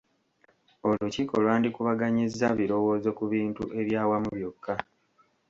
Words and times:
Olukiiko 0.89 1.33
lwandikubaganyizza 1.43 2.47
birowoozo 2.59 3.09
ku 3.17 3.23
bintu 3.33 3.63
ebyawamu 3.79 4.29
byokka. 4.37 4.73